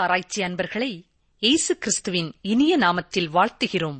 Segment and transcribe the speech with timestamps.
[0.00, 0.90] ஆராய்ச்சி அன்பர்களை
[1.38, 3.98] இயேசு கிறிஸ்துவின் இனிய நாமத்தில் வாழ்த்துகிறோம்.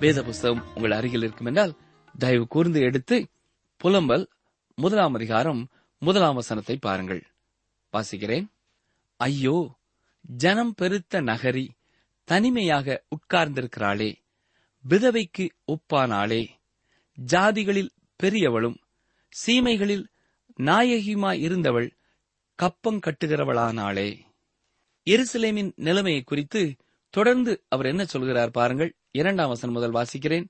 [0.00, 1.72] வேத புஸ்தகம் உங்கள் அருகில் இருக்கும் என்றால்
[2.18, 3.16] தயவு கூர்ந்து எடுத்து
[3.84, 4.24] புலம்பல்
[4.74, 7.22] முதலாம் அதிகாரம் முதலாம் வசனத்தை பாருங்கள்.
[7.92, 8.46] வாசிக்கிறேன்.
[9.16, 9.56] ஐயோ
[10.22, 11.66] ஜனம் பெருத்த நகரி
[12.24, 14.10] தனிமையாக உட்கார்ந்திருக்கிறாளே
[14.88, 16.42] விதவைக்கு ஒப்பானாளே
[17.18, 17.90] ஜாதிகளில்
[18.20, 18.78] பெரியவளும்
[19.32, 20.04] சீமைகளில்
[20.58, 21.88] நாயகியுமாயிருந்தவள்
[22.60, 24.18] கப்பம் கட்டுகிறவளானாளே.
[25.04, 26.76] எருசலேமின் நிலைமையை குறித்து
[27.10, 28.94] தொடர்ந்து அவர் என்ன சொல்கிறார் பாருங்கள்.
[29.10, 30.48] இரண்டாம் வசனம் முதல் வாசிக்கிறேன்.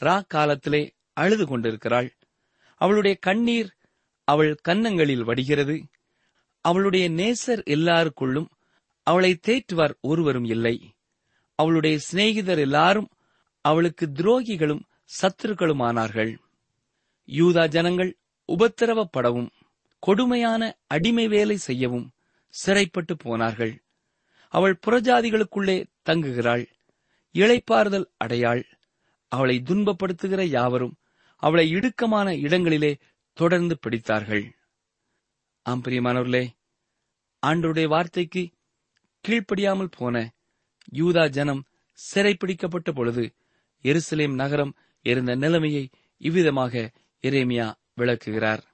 [0.00, 2.16] ரா காலத்திலே அழுது கொண்டிருக்கிறாள்.
[2.76, 3.74] அவளுடைய கண்ணீர்
[4.24, 5.86] அவள் கன்னங்களில் வடிகிறது.
[6.60, 8.46] அவளுடைய நேசர் எல்லாருக்குள்ளும்
[9.02, 10.94] அவளை தேற்றுவார் ஒருவரும் இல்லை.
[11.54, 13.08] அவளுடைய சிநேகிதர் எல்லாரும்
[13.60, 14.82] அவளுக்கு துரோகிகளும்
[15.22, 16.36] சத்துருக்களுமானார்கள்.
[17.26, 18.16] யூதா ஜனங்கள்
[18.48, 19.48] உபத்திரவப்படவும்
[20.00, 22.10] கொடுமையான அடிமை வேலை செய்யவும்
[22.48, 23.82] சிறைப்பட்டு போனார்கள்.
[24.48, 26.66] அவள் புறஜாதிகளுக்குள்ளே தங்குகிறாள்.
[27.34, 28.62] இழைப்பாறுதல் அடையாள்.
[29.28, 30.96] அவளை துன்பப்படுத்துகிற யாவரும்
[31.36, 32.98] அவளை இடுக்கமான இடங்களிலே
[33.32, 34.44] தொடர்ந்து பிடித்தார்கள்.
[35.62, 36.48] ஆம் பிரியமானவர்களே
[37.46, 38.50] ஆண்டருடைய வார்த்தைக்கு
[39.28, 40.32] கீழ்ப்படியாமல் போன
[40.94, 41.62] யூதா ஜனம்
[42.14, 43.24] சிறைப்பிடிக்கப்பட்ட பொழுது
[43.82, 44.72] எருசலேம் நகரம்
[45.02, 45.84] இருந்த நிலைமையை
[46.16, 46.90] இவ்விதமாக
[47.22, 48.69] இரேமியா விளக்குகிறார்.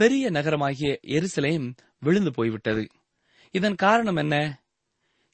[0.00, 2.86] பெரிய நகரமாகிய எருசலேம் விழுந்து போய்விட்டது.
[3.50, 4.62] இதன் காரணம் என்ன?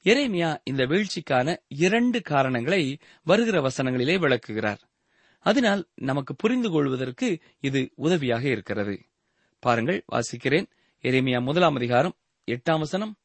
[0.03, 4.79] எரேமியா இந்த வீழ்ச்சிக்கான இரண்டு காரணங்களை வருகிற வசனங்களிலே விளக்குகிறார்.
[5.39, 9.05] அதனால் நமக்கு புரிந்து கொள்வதற்கு இது உதவியாக இருக்கிறது.
[9.59, 10.69] பாருங்கள் வாசிக்கிறேன்.
[11.01, 13.15] எரேமியா முதலாம் அதிகாரம் எட்டாம் வசனம்.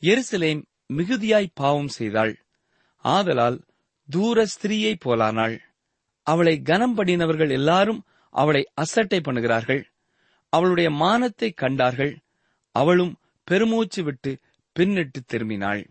[0.00, 2.44] எருசலேம் மிகுதியாய் பாவம் செய்தாள்.
[2.96, 3.64] ஆதலால்
[4.10, 5.58] தூர ஸ்திரீயை போலானாள்.
[6.22, 9.91] அவளை கனம் பண்ணினவர்கள் எல்லாரும் அவளை அசட்டை பண்ணுகிறார்கள்.
[10.52, 12.14] அவளுடைய மானத்தை கண்டார்கள்.
[12.74, 13.14] அவளும்
[13.48, 14.30] பெருமூச்சு விட்டு
[14.76, 15.82] பின்னிட்டு திரும்பினாள்.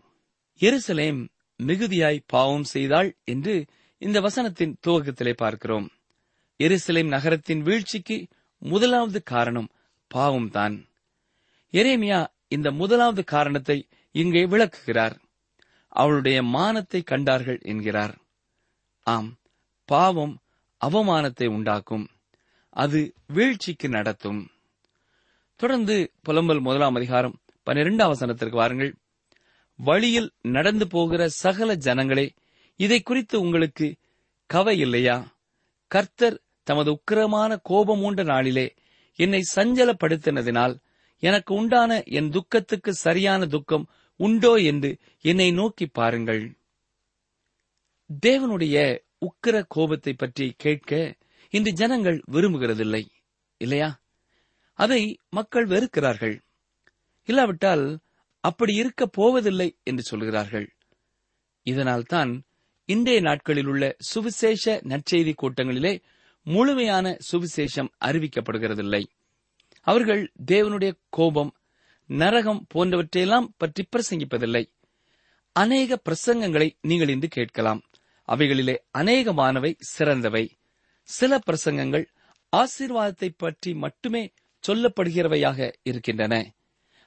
[0.60, 1.20] எருசலேம்
[1.60, 3.54] மிகுதியாய் பாவம் செய்தாள் என்று
[4.02, 5.88] இந்த வசனத்தின் துவக்கத்திலே பார்க்கிறோம்.
[6.60, 8.18] எருசலேம் நகரத்தின் வீழ்ச்சிக்கு
[8.62, 9.68] முதலாவது காரணம்
[10.10, 10.76] பாவம்தான்.
[11.72, 13.78] எரேமியா இந்த முதலாவது காரணத்தை
[14.14, 15.16] இங்கே விளக்குகிறார்.
[15.92, 18.14] அவளுடைய மானத்தை கண்டார்கள் என்கிறார்.
[19.06, 19.30] ஆம்
[19.88, 20.34] பாவம்
[20.80, 22.06] அவமானத்தை உண்டாக்கும்.
[22.76, 24.50] அது வீழ்ச்சிக்கு நடத்தும்.
[25.56, 28.92] தொடர்ந்து புலம்பல் முதலாம் அதிகாரம் பன்னிரெண்டாம் வசனத்திற்கு வாருங்கள்.
[29.78, 32.26] வழியில் நடந்து போகிற சகல ஜனங்களே
[32.76, 33.96] இதை குறித்து உங்களுக்கு
[34.46, 35.16] கவை இல்லையா?
[35.86, 38.66] கர்த்தர் தமது உக்கிரமான கோபமூண்ட நாளிலே
[39.18, 40.74] என்னை சஞ்சலப்படுத்தினதினால்
[41.22, 46.44] எனக்கு உண்டான என் துக்கத்துக்கு சரியான துக்கம் உண்டோ என்று என்னை நோக்கி பாருங்கள்.
[48.26, 48.76] தேவனுடைய
[49.20, 51.16] உக்கிர கோபத்தை பற்றி கேட்க
[51.52, 53.04] இன்று ஜனங்கள் விரும்புகிறதில்லை
[53.56, 54.00] இல்லையா?
[54.72, 56.40] அதை மக்கள் வெறுக்கிறார்கள்.
[57.24, 57.98] இல்லாவிட்டால்
[58.40, 60.74] அப்படி இருக்க போவதில்லை என்று சொல்கிறார்கள்.
[61.62, 62.42] இதனால்தான்
[62.84, 66.02] இன்றைய நாட்களில் உள்ள சுவிசேஷ நற்செய்தி கூட்டங்களிலே
[66.42, 69.04] முழுமையான சுவிசேஷம் அறிவிக்கப்படுகிறதில்லை.
[69.80, 71.56] அவர்கள் தேவனுடைய கோபம்
[72.06, 74.72] நரகம் போன்றவற்றையெல்லாம் பற்றி பிரசங்கிப்பதில்லை.
[75.52, 77.82] அநேக பிரசங்கங்களை நீங்கள் இன்று கேட்கலாம்.
[78.28, 80.56] அவைகளிலே அநேகமானவை சிறந்தவை.
[81.18, 82.06] சில பிரசங்கங்கள்
[82.52, 84.22] ஆசீர்வாதத்தை பற்றி மட்டுமே
[84.64, 86.34] சொல்லப்படுகிறவையாக இருக்கின்றன.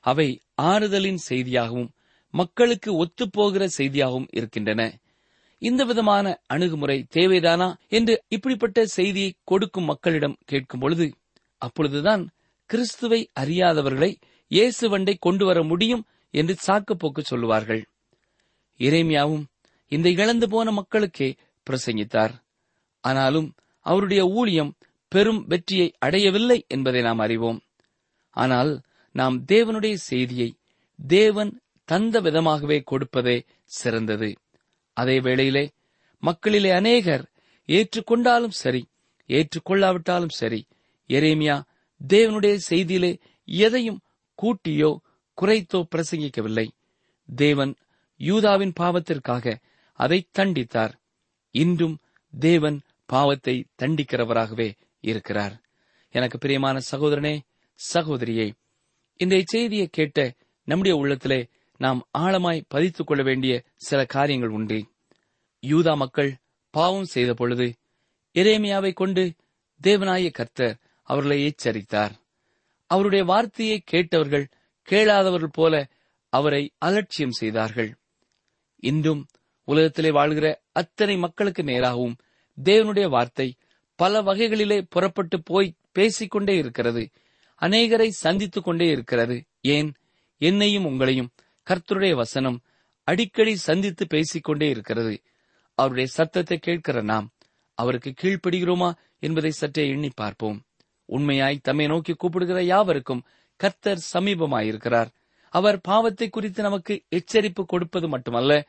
[0.06, 0.28] அவை
[0.72, 1.92] ஆறுதலின் செய்தியாகவும்
[2.34, 4.82] மக்களுக்கு ஒத்துப்போகிற செய்தியாகவும் இருக்கின்றன.
[5.62, 7.68] இந்த விதமான அணுகுமுறை தேவைதானா
[7.98, 11.08] என்று இப்படிப்பட்ட செய்தியை கொடுக்கும் மக்களிடம் கேட்கும் பொழுது
[11.62, 12.24] அப்பொழுதுதான்
[12.70, 14.12] கிறிஸ்துவை அறியாதவர்களை
[14.52, 16.04] இயேசுவண்டை கொண்டு வர முடியும்
[16.34, 17.84] என்று சாக்குப்போக்கு சொல்லுவார்கள்.
[18.80, 19.46] இறைமையாவும்
[19.92, 21.30] இந்த இழந்து போன மக்களுக்கே
[21.68, 22.34] பிரசங்கித்தார்.
[23.04, 23.48] ஆனாலும்
[23.86, 24.72] அவருடைய ஊழியம்
[25.12, 27.60] பெரும் வெற்றியை அடையவில்லை என்பதை நாம் அறிவோம்.
[28.36, 28.72] ஆனால்
[29.16, 30.50] நாம் தேவனுடைய செய்தியை
[31.00, 31.52] தேவன்
[31.90, 33.38] தந்த விதமாகவே கொடுப்பதே
[33.80, 34.30] சிறந்தது.
[34.98, 35.66] அதே வேளையிலே
[36.24, 37.24] மக்களிலே அநேகர்
[37.70, 38.82] ஏற்றுக்கொண்டாலும் சரி
[39.30, 40.62] ஏற்றுக்கொள்ளாவிட்டாலும் சரி
[41.10, 41.58] எரேமியா
[42.02, 43.12] தேவனுடைய செய்தியிலே
[43.46, 44.02] எதையும்
[44.40, 44.92] கூட்டியோ
[45.38, 46.68] குறைத்தோ பிரசங்கிக்கவில்லை.
[47.30, 47.74] தேவன்
[48.20, 49.56] யூதாவின் பாவத்திற்காக
[50.00, 50.94] அதை தண்டித்தார்.
[51.56, 51.96] இன்றும்
[52.34, 55.62] தேவன் பாவத்தை தண்டிக்கிறவராகவே இருக்கிறார்.
[56.10, 57.40] எனக்கு பிரியமான சகோதரனே
[57.94, 58.52] சகோதரியே
[59.16, 64.88] இந்த செய்தியை கேட்ட நம்முடைய உள்ளத்திலே நாம் ஆழமாய் பதித்துக் கொள்ள வேண்டிய சில காரியங்கள் உண்டு.
[65.62, 66.38] யூதா மக்கள்
[66.70, 67.76] பாவம் செய்த பொழுது
[68.34, 69.34] எரேமியாவை கொண்டு
[69.84, 72.12] தேவனாய கர்த்தர் அவர்களை எச்சரித்தார்.
[72.86, 74.50] அவருடைய வார்த்தையை கேட்டவர்கள்
[74.90, 75.90] கேளாதவர்கள் போல
[76.30, 77.98] அவரை அலட்சியம் செய்தார்கள்.
[78.80, 79.28] இன்றும்
[79.64, 82.16] உலகத்திலே வாழ்கிற அத்தனை மக்களுக்கு நேராகவும்
[82.64, 83.56] தேவனுடைய வார்த்தை
[83.96, 87.10] பல வகைகளிலே புறப்பட்டு போய் பேசிக்கொண்டே இருக்கிறது.
[87.62, 89.44] அநேகரை சந்தித்துக் கொண்டே இருக்கிறது.
[89.62, 89.94] ஏன்?
[90.38, 91.28] என்னையும் உங்களையும்
[91.70, 92.62] கர்த்தருடைய வசனம்
[93.04, 95.22] அடிக்கடி சந்தித்து பேசிக்கொண்டே இருக்கிறது.
[95.76, 97.32] அவருடைய சத்தத்தை கேட்கிற நாம்
[97.74, 100.64] அவருக்கு கீழ்ப்படுகிறோமா என்பதை சற்றே எண்ணி பார்ப்போம்.
[101.06, 103.24] உண்மையாய் தம்மை நோக்கி கூப்பிடுகிற யாவருக்கும்
[103.56, 105.08] கர்த்தர் சமீபமாயிருக்கிறார்.
[105.50, 108.68] அவர் பாவத்தை குறித்து நமக்கு எச்சரிப்பு கொடுப்பது மட்டுமல்ல.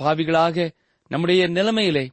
[0.00, 0.70] பாவிகளாக
[1.08, 2.10] நம்முடைய நிலைமையிலே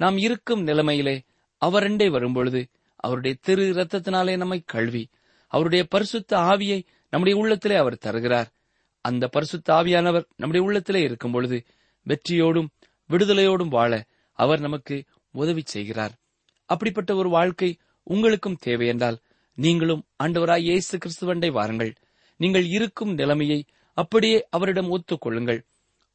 [0.00, 1.16] நாம் இருக்கும் நிலைமையிலே
[1.62, 2.60] அவரண்டே வரும்பொழுது
[2.96, 5.04] அவருடைய திரு இரத்தத்தினாலே நம்மை கழுவி
[5.52, 6.78] அவருடைய பரிசுத்த ஆவியை
[7.10, 8.48] நம்முடைய உள்ளத்திலே அவர் தருகிறார்.
[9.04, 11.58] அந்த பரிசுத்த ஆவியானவர் நம்முடைய உள்ளத்திலே இருக்கும் பொழுது
[12.06, 12.70] வெற்றியோடும்
[13.08, 13.92] விடுதலையோடும் வாழ
[14.38, 14.96] அவர் நமக்கு
[15.32, 16.14] உதவி செய்கிறார்.
[16.66, 17.70] அப்படிப்பட்ட ஒரு வாழ்க்கை
[18.02, 19.18] உங்களுக்கும் தேவை என்றால்
[19.54, 21.92] நீங்களும் ஆண்டவராய் இயேசு கிறிஸ்துவண்டை வாருங்கள்.
[22.36, 23.60] நீங்கள் இருக்கும் நிலைமையை
[23.94, 25.60] அப்படியே அவரிடம் ஒத்துக்கொள்ளுங்கள்.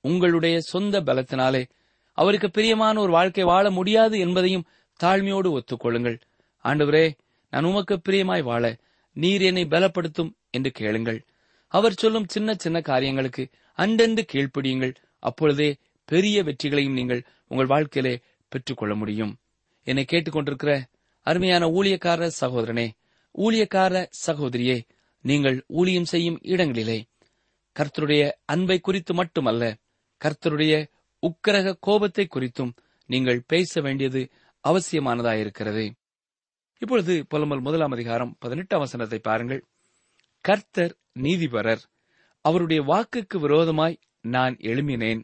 [0.02, 1.64] உங்களுடைய சொந்த பலத்தினாலே
[2.18, 4.68] அவருக்கு பிரியமான ஒரு வாழ்க்கை வாழ முடியாது என்பதையும்
[5.00, 6.18] தாழ்மையோடு ஒத்துக்கொள்ளுங்கள்.
[6.66, 7.06] ஆண்டவரே
[7.54, 8.64] நான் உமக்கு பிரியமாய் வாழ
[9.16, 11.20] நீர் என்னை பலப்படுத்தும் என்று கேளுங்கள்.
[11.72, 13.44] அவர் சொல்லும் சின்ன சின்ன காரியங்களுக்கு
[13.78, 14.94] அண்டென்று கீழ்ப்படியுங்கள்.
[15.20, 15.70] அப்பொழுதே
[16.10, 18.16] பெரிய வெற்றிகளையும் நீங்கள் உங்கள் வாழ்க்கையிலே
[18.52, 19.34] பெற்றுக்கொள்ள முடியும்.
[19.88, 20.74] என்னை கேட்டுக்கொண்டிருக்கிற
[21.28, 22.88] அருமையான ஊழியக்கார சகோதரனே
[23.36, 23.94] ஊழியக்கார
[24.28, 24.78] சகோதரியே
[25.26, 26.98] நீங்கள் ஊழியம் செய்யும் இடங்களிலே
[27.76, 29.64] கர்த்தருடைய அன்பை குறித்து மட்டுமல்ல
[30.22, 30.74] கர்த்தருடைய
[31.24, 32.74] உக்கிரக கோபத்தை குறித்தும்
[33.10, 34.22] நீங்கள் பேச வேண்டியது
[34.64, 35.86] அவசியமானதாயிருக்கிறது.
[36.82, 39.62] இப்பொழுது புலம்பல் முதலாம் அதிகாரம் பதினெட்டாம் வசனத்தை பாருங்கள்.
[40.46, 41.84] கர்த்தர் நீதிபரர்
[42.42, 45.22] அவருடைய வாக்குக்கு விரோதமாய் நான் எழுமினேன்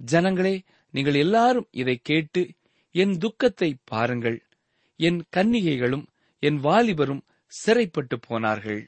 [0.00, 0.54] ஜனங்களே
[0.94, 2.42] நீங்கள் எல்லாரும் இதை கேட்டு
[2.94, 4.38] என் துக்கத்தை பாருங்கள்.
[5.00, 6.04] என் கன்னிகைகளும்
[6.42, 8.82] என் வாலிபரும் சிறைப்பட்டு போனார்கள்.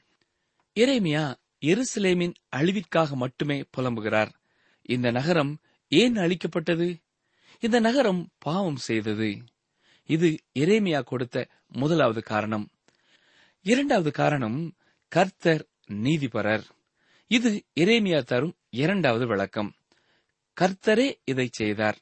[0.75, 1.25] இறைமையா
[1.65, 4.31] எருசலேமின் அழிவிற்காக மட்டுமே புலம்புகிறார்.
[4.89, 5.53] இந்த நகரம்
[5.87, 6.97] ஏன் அழிக்கப்பட்டது?
[7.59, 9.43] இந்த நகரம் பாவம் செய்தது.
[10.05, 12.69] இது எரேமியா கொடுத்த முதலாவது காரணம்.
[13.61, 14.75] இரண்டாவது காரணம்
[15.07, 16.63] கர்த்தர் நீதிபரர்.
[17.27, 19.75] இது எரேமியா தரும் இரண்டாவது விளக்கம்.
[20.61, 21.97] கர்த்தரே இதை செய்தார்.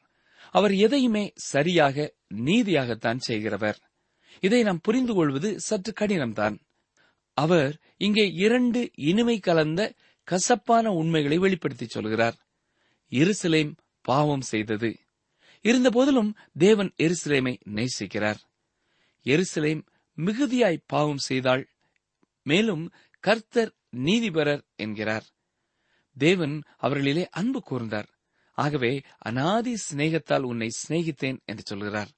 [0.51, 3.79] அவர் எதையுமே சரியாக நீதியாகத்தான் செய்கிறவர்.
[4.39, 6.59] இதை நாம் புரிந்து கொள்வது சற்று கடினம்தான்.
[7.33, 9.93] அவர் இங்கே இரண்டு இனிமை கலந்த
[10.23, 12.44] கசப்பான உண்மைகளை வெளிப்படுத்தி சொல்கிறார்.
[13.09, 14.99] எருசலேம் பாவம் செய்தது.
[15.61, 18.39] இருந்தபோதிலும் தேவன் எருசலேமை நேசிக்கிறார்.
[19.23, 19.85] எருசலேம்
[20.15, 21.69] மிகுதியாய் பாவம் செய்தாள்.
[22.43, 25.25] மேலும் கர்த்தர் நீதிபரர் என்கிறார்.
[26.17, 28.07] தேவன் அவர்களிலே அன்பு கூர்ந்தார்.
[28.51, 32.09] ஆகவே அனாதி சிநேகத்தால் உன்னை சிநேகித்தேன் என்று சொல்கிறார்.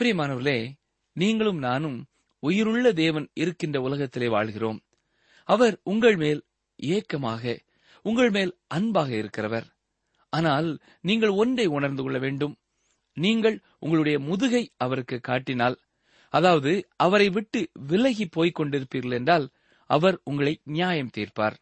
[0.00, 0.72] பிரியமானவர்களே
[1.12, 2.06] நீங்களும் நானும்
[2.38, 4.80] உயிருள்ள தேவன் இருக்கின்ற உலகத்திலே வாழ்கிறோம்.
[5.44, 6.44] அவர் உங்கள் மேல்
[6.76, 7.60] ஏக்கமாக
[8.02, 9.74] உங்கள் மேல் அன்பாக இருக்கிறவர்.
[10.30, 12.56] ஆனால் நீங்கள் ஒன்றை உணர்ந்து கொள்ள வேண்டும்.
[13.14, 15.78] நீங்கள் உங்களுடைய முதுகை அவருக்கு காட்டினால்.
[16.30, 19.50] அதாவது அவரை விட்டு விலகி போய்க் கொண்டிருப்பீர்கள் என்றால்
[19.86, 21.54] அவர் உங்களை நியாயம் தீர்ப்பார்.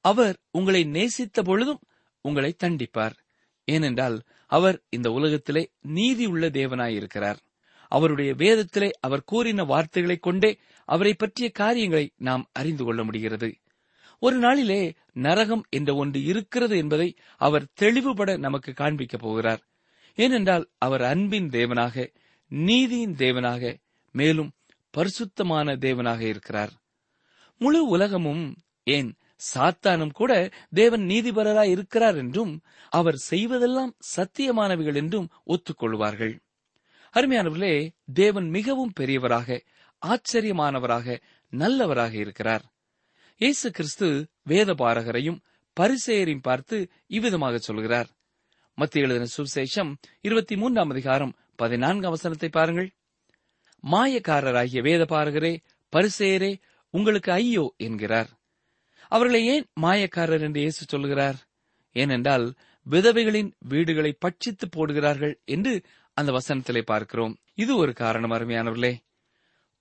[0.00, 1.80] அவர் உங்களை நேசித்த பொழுதும்
[2.20, 3.12] உங்களை தண்டிப்பார்.
[3.64, 7.36] ஏனென்றால் அவர் இந்த உலகத்திலே நீதியுள்ள தேவனாயிருக்கிறார்.
[7.88, 13.56] அவருடைய வேதத்திலே அவர் கூறின வார்த்தைகளைக் கொண்டே அவரை பற்றிய காரியங்களை நாம் அறிந்து கொள்ள முடிகிறது.
[14.22, 14.80] ஒரு நாளிலே
[15.12, 19.62] நரகம் என்ற ஒன்று இருக்கிறது என்பதை அவர் தெளிவுபட நமக்கு காண்பிக்கப் போகிறார்.
[20.14, 22.14] ஏனென்றால் அவர் அன்பின் தேவனாக
[22.48, 23.62] நீதியின் தேவனாக
[24.12, 24.50] மேலும்
[24.90, 26.72] பரிசுத்தமான தேவனாக இருக்கிறார்.
[27.58, 28.44] முழு உலகமும்
[28.84, 29.10] ஏன்
[29.54, 32.60] சாத்தானும் கூட தேவன் நீதிபரராய் இருக்கிறார் என்றும்
[32.90, 36.34] அவர் செய்வதெல்லாம் சத்தியமானவைகள் என்றும் ஒத்துக்கொள்வார்கள்.
[37.14, 39.58] அருமையானவர்களே தேவன் மிகவும் பெரியவராக
[40.06, 42.64] ஆச்சரியமானவராக நல்லவராக இருக்கிறார்.
[43.40, 45.38] இயேசு கிறிஸ்து வேத பாரகரையும்
[45.76, 48.08] பரிசெயரையும் பார்த்து இவ்விதமாக சொல்கிறார்.
[48.74, 52.90] மத்திய எழுதின சுசேஷம் இருபத்தி மூன்றாம் அதிகாரம் பதினான்காம் வசனத்தை பாருங்கள்.
[53.84, 55.52] மாயக்காரராகிய வேத பாரகரே
[55.92, 56.52] பரிசெயரே
[56.90, 58.30] உங்களுக்கு ஐயோ என்கிறார்.
[59.08, 61.38] அவர்களை ஏன் மாயக்காரர் என்று இயேசு சொல்கிறார்
[61.92, 62.46] ஏனென்றால்
[62.86, 65.74] விதவைகளின் வீடுகளை பட்சித்து போடுகிறார்கள் என்று
[66.16, 67.34] அந்த வசனத்திலே பார்க்கிறோம்.
[67.54, 68.94] இது ஒரு காரணம் அருமையானவர்களே.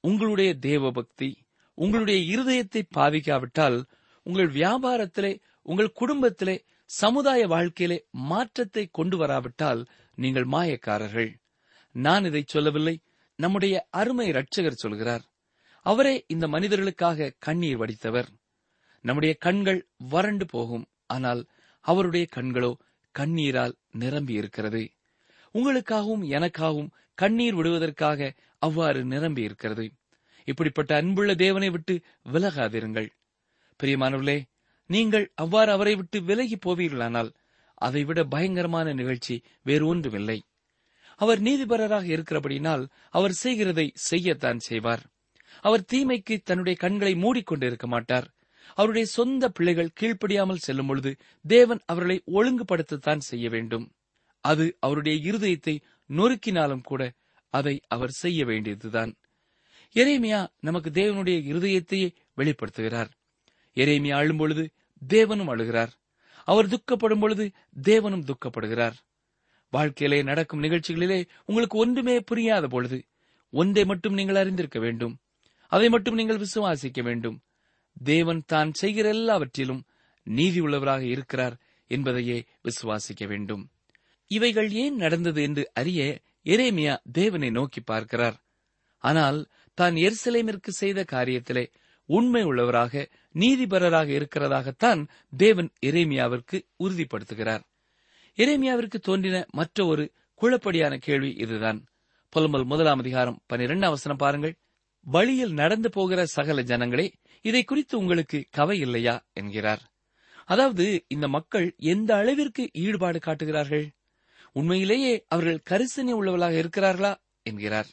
[0.03, 1.29] உங்களுடைய தேவபக்தி
[1.74, 3.84] உங்களுடைய இருதயத்தை பாதிக்காவிட்டால்
[4.24, 11.32] உங்கள் வியாபாரத்திலே உங்கள் குடும்பத்திலே சமுதாய வாழ்க்கையிலே மாற்றத்தை கொண்டு வராவிட்டால் நீங்கள் மாயக்காரர்கள்.
[11.92, 13.01] நான் இதை சொல்லவில்லை.
[13.36, 15.24] நம்முடைய அருமை ரட்சகர் சொல்கிறார்.
[15.82, 18.30] அவரே இந்த மனிதர்களுக்காக கண்ணீர் வடித்தவர்.
[19.01, 20.86] நம்முடைய கண்கள் வறண்டு போகும்.
[21.08, 21.48] ஆனால்
[21.82, 22.72] அவருடைய கண்களோ
[23.12, 24.90] கண்ணீரால் நிரம்பி இருக்கிறது.
[25.54, 29.86] உங்களுக்காகவும் எனக்காகவும் கண்ணீர் விடுவதற்காக அவ்வாறு நிரம்பி இருக்கிறது.
[30.45, 33.10] இப்படிப்பட்ட அன்புள்ள தேவனை விட்டு விலகாதிருங்கள்.
[33.79, 34.43] பிரியமானவர்களே
[34.86, 37.33] நீங்கள் அவ்வாறு அவரை விட்டு விலகி போவீர்களானால்
[37.74, 40.43] அதைவிட பயங்கரமான நிகழ்ச்சி வேறு ஒன்றுமில்லை.
[41.15, 45.03] அவர் நீதிபரராக இருக்கிறபடினால் அவர் செய்கிறதை செய்யத்தான் செய்வார்.
[45.62, 48.27] அவர் தீமைக்கு தன்னுடைய கண்களை மூடிக்கொண்டிருக்க மாட்டார்.
[48.74, 53.91] அவருடைய சொந்த பிள்ளைகள் கீழ்ப்படியாமல் செல்லும் பொழுது தேவன் அவர்களை ஒழுங்குபடுத்தத்தான் செய்ய வேண்டும்.
[54.39, 57.12] அது அவருடைய இருதயத்தை நொறுக்கினாலும் கூட
[57.50, 59.12] அதை அவர் செய்ய வேண்டியதுதான்.
[59.95, 62.07] எரேமியா நமக்கு தேவனுடைய இருதயத்தையே
[62.38, 63.10] வெளிப்படுத்துகிறார்.
[63.77, 64.63] எரேமியா அழும் பொழுது
[65.01, 65.91] தேவனும் அழுகிறார்
[66.48, 67.45] அவர் துக்கப்படும் பொழுது
[67.83, 68.95] தேவனும் துக்கப்படுகிறார்.
[69.74, 72.98] வாழ்க்கையிலே நடக்கும் நிகழ்ச்சிகளிலே உங்களுக்கு ஒன்றுமே புரியாத பொழுது
[73.53, 75.13] ஒன்றை மட்டும் நீங்கள் அறிந்திருக்க வேண்டும்.
[75.71, 77.38] அதை மட்டும் நீங்கள் விசுவாசிக்க வேண்டும்.
[78.03, 79.81] தேவன் தான் செய்கிற எல்லாவற்றிலும்
[80.27, 81.55] நீதி உள்ளவராக இருக்கிறார்
[81.88, 83.63] என்பதையே விசுவாசிக்க வேண்டும்.
[84.31, 86.01] இவைகள் ஏன் நடந்தது என்று அறிய
[86.45, 88.38] எரேமியா தேவனை நோக்கி பார்க்கிறார்.
[89.03, 89.39] ஆனால்
[89.74, 91.72] தான் எருசலேமிற்கு செய்த காரியத்திலே
[92.06, 97.62] உண்மை உள்ளவராக நீதிபரராக இருக்கிறதாகத்தான் தேவன் எரேமியாவிற்கு உறுதிப்படுத்துகிறார்.
[98.36, 100.12] எரேமியாவிற்கு தோன்றின மற்ற ஒரு
[100.42, 101.86] குழப்படியான கேள்வி இதுதான்.
[102.36, 104.56] புலம்பல் முதலாம் அதிகாரம் பனிரெண்டாம் வசனம் பாருங்கள்.
[105.01, 109.25] வழியில் நடந்து போகிற சகல ஜனங்களே இதை குறித்து உங்களுக்கு கவை இல்லையா?
[109.34, 109.82] என்கிறார்.
[110.46, 113.92] அதாவது இந்த மக்கள் எந்த அளவிற்கு ஈடுபாடு காட்டுகிறார்கள்?
[114.51, 117.16] உண்மையிலேயே அவர்கள் கரிசனை உள்ளவர்களாக இருக்கிறார்களா?
[117.42, 117.86] என்கிறார்.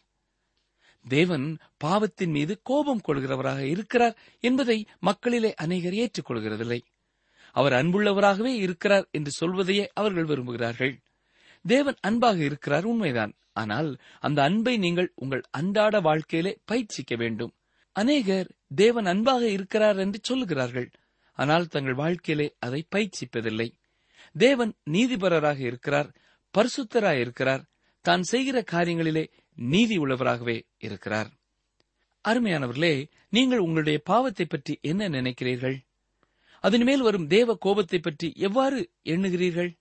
[1.08, 1.46] தேவன்
[1.76, 6.80] பாவத்தின் மீது கோபம் கொள்கிறவராக இருக்கிறார் என்பதை மக்களிலே அநேகர் ஏற்றுக்கொள்கிறதில்லை.
[7.52, 10.94] அவர் அன்புள்ளவராகவே இருக்கிறார் என்று சொல்வதையே அவர்கள் விரும்புகிறார்கள்.
[11.64, 13.32] தேவன் அன்பாக இருக்கிறார் உண்மைதான்.
[13.52, 17.52] ஆனால் அந்த அன்பை நீங்கள் உங்கள் அன்றாட வாழ்க்கையிலே பயிற்சிக்க வேண்டும்.
[17.92, 20.88] அநேகர் தேவன் அன்பாக இருக்கிறார் என்று சொல்லுகிறார்கள்.
[21.38, 23.68] ஆனால் தங்கள் வாழ்க்கையிலே அதை பயிற்சிப்பதில்லை.
[24.36, 26.08] தேவன் நீதிபரராக இருக்கிறார்
[26.54, 27.64] பரிசுத்தராய் இருக்கிறார்
[28.04, 29.24] தான் செய்கிற காரியங்களிலே
[29.58, 31.30] நீதி உள்ளவராகவே இருக்கிறார்.
[32.24, 35.76] அருமையானவர்களே நீங்கள் உங்களுடைய பாவத்தை பற்றி என்ன நினைக்கிறீர்கள்?
[36.60, 39.78] அதன் மேல் வரும் தேவ கோபத்தை பற்றி எவ்வாறு எண்ணுகிறீர்கள்?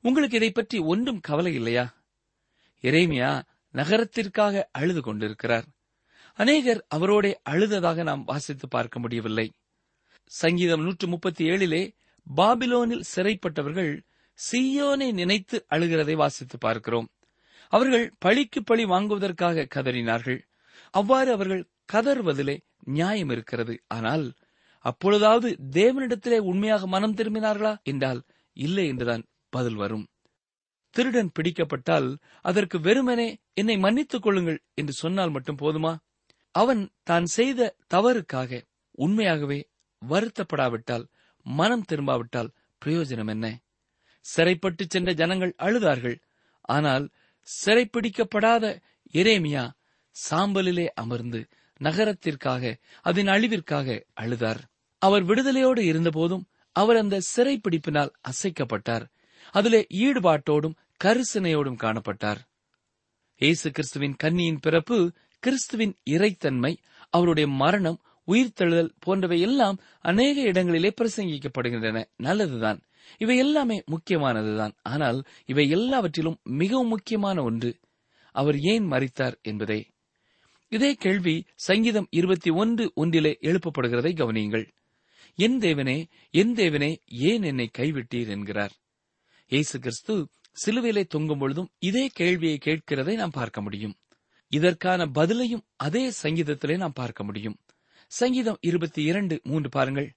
[0.00, 2.02] உங்களுக்கு இதை பற்றி ஒன்றும் கவலை இல்லையா?
[2.82, 5.66] இறைமையா நகரத்திற்காக அழுது கொண்டிருக்கிறார்.
[6.34, 9.52] அநேகர் அவரோட அழுததாக நாம் வாசித்து பார்க்க முடியவில்லை.
[10.24, 11.94] சங்கீதம் நூற்று முப்பத்தி ஏழிலே
[12.36, 14.02] பாபிலோனில் சிறைப்பட்டவர்கள்
[14.38, 17.10] சியோனை நினைத்து அழுகிறதை வாசித்து பார்க்கிறோம்.
[17.72, 20.40] அவர்கள் பழிக்கு பழி வாங்குவதற்காக கதறினார்கள்.
[20.94, 21.62] அவ்வாறு அவர்கள்
[21.92, 22.56] கதறுவதிலே
[22.90, 23.74] நியாயம் இருக்கிறது.
[23.88, 24.24] ஆனால்
[24.84, 27.72] அப்பொழுதாவது தேவனிடத்திலே உண்மையாக மனம் திரும்பினார்களா?
[27.82, 28.20] என்றால்
[28.56, 30.06] இல்லை என்றுதான் பதில் வரும்.
[30.96, 32.08] திருடன் பிடிக்கப்பட்டால்
[32.40, 35.92] அதற்கு வெறுமனே என்னை மன்னித்துக் கொள்ளுங்கள் என்று சொன்னால் மட்டும் போதுமா?
[36.54, 38.60] அவன் தான் செய்த தவறுக்காக
[38.98, 39.60] உண்மையாகவே
[40.02, 41.04] வருத்தப்படாவிட்டால்
[41.46, 42.50] மனம் திரும்பாவிட்டால்
[42.82, 43.46] பிரயோஜனம் என்ன?
[44.26, 46.16] சிறைப்பட்டு சென்ற ஜனங்கள் அழுதார்கள்.
[46.68, 47.06] ஆனால்
[47.42, 48.80] சிறைப்பிடிக்கப்படாத
[49.12, 49.70] எரேமியா
[50.30, 51.48] சாம்பலிலே அமர்ந்து
[51.80, 54.60] நகரத்திற்காக அதன் அழிவிற்காக அழுதார்.
[54.98, 59.04] அவர் விடுதலையோடு இருந்தபோதும் அவர் அந்த சிறைப்பிடிப்பினால் அசைக்கப்பட்டார்.
[59.50, 62.40] அதிலே ஈடுபாட்டோடும் கரிசனையோடும் காணப்பட்டார்.
[63.36, 66.76] இயேசு கிறிஸ்துவின் கன்னியின் பிறப்பு கிறிஸ்துவின் இறைத்தன்மை
[67.10, 72.04] அவருடைய மரணம் உயிர்த்தெழுதல் போன்றவை எல்லாம் அநேக இடங்களிலே பிரசங்கிக்கப்படுகின்றன.
[72.16, 72.80] நல்லதுதான்.
[73.18, 74.72] இவை எல்லாமே முக்கியமானதுதான்.
[74.82, 77.78] ஆனால் இவை எல்லாவற்றிலும் மிகவும் முக்கியமான ஒன்று.
[78.32, 79.86] அவர் ஏன் மறித்தார் என்பதே.
[80.68, 84.68] இதே கேள்வி சங்கீதம் இருபத்தி ஒன்று ஒன்றிலே எழுப்பப்படுகிறதை கவனியுங்கள்.
[85.34, 88.72] என் தேவனே என் தேவனே ஏன் என்னை கைவிட்டீர் என்கிறார்.
[89.48, 90.28] இயேசு கிறிஸ்து
[90.64, 93.94] சிலுவையிலே தொங்கும் பொழுதும் இதே கேள்வியை கேட்கிறதை நாம் பார்க்க முடியும்.
[94.48, 97.56] இதற்கான பதிலையும் அதே சங்கீதத்திலே நாம் பார்க்க முடியும்.
[98.12, 100.14] சங்கீதம் இருபத்தி இரண்டு மூன்று பாருங்கள்.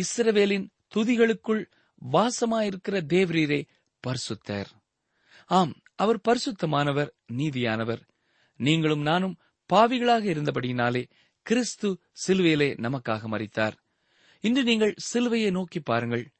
[0.00, 1.64] இஸ்ரவேலின் துதிகளுக்குள்
[2.12, 3.64] வாசமாயிருக்கிற தேவரீரே
[4.06, 4.64] பரிசுத்தர்.
[5.46, 8.00] ஆம் அவர் பரிசுத்தமானவர் நீதியானவர்.
[8.56, 9.36] நீங்களும் நானும்
[9.72, 11.04] பாவிகளாக இருந்தபடியினாலே
[11.42, 13.72] கிறிஸ்து சிலுவையிலே நமக்காக மறித்தார்
[14.40, 16.32] இன்று நீங்கள் சிலுவையை நோக்கி பாருங்கள்.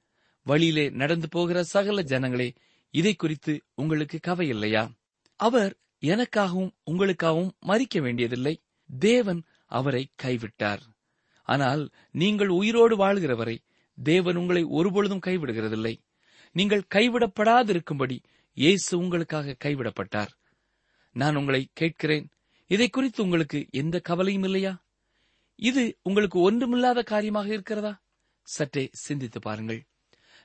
[0.42, 2.54] வழியிலே நடந்து போகிற சகல ஜனங்களே
[2.90, 4.92] இதை குறித்து உங்களுக்கு கவை இல்லையா?
[5.36, 8.62] அவர் எனக்காகவும் உங்களுக்காகவும் மறிக்க வேண்டியதில்லை.
[8.98, 9.44] தேவன்
[9.78, 10.82] அவரை கைவிட்டார்.
[11.48, 11.82] ஆனால்
[12.22, 13.56] நீங்கள் உயிரோடு வாழ்கிறவரை
[13.98, 15.94] தேவன் உங்களை ஒருபொழுதும் கைவிடுகிறதில்லை.
[16.56, 18.16] நீங்கள் கைவிடப்படாதிருக்கும்படி
[18.56, 20.32] இயேசு உங்களுக்காக கைவிடப்பட்டார்.
[21.16, 22.26] நான் உங்களை கேட்கிறேன்
[22.70, 24.72] இதை குறித்து உங்களுக்கு எந்த கவலையும் இல்லையா?
[25.68, 27.92] இது உங்களுக்கு ஒன்றுமில்லாத காரியமாக இருக்கிறதா?
[28.48, 29.80] சற்றே சிந்தித்து பாருங்கள்.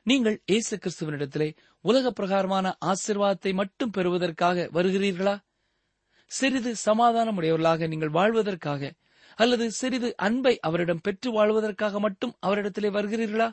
[0.08, 1.50] நீங்கள் இயேசு கிறிஸ்துவனிடத்திலே
[1.86, 5.36] உலக பிரகாரமான ஆசிர்வாதத்தை மட்டும் பெறுவதற்காக வருகிறீர்களா?
[6.32, 8.92] சிறிது சமாதானமுடையவர்களாக நீங்கள் வாழ்வதற்காக
[9.36, 13.50] அல்லது சிறிது அன்பை அவரிடம் பெற்று வாழ்வதற்காக மட்டும் அவரிடத்திலே வருகிறீர்களா?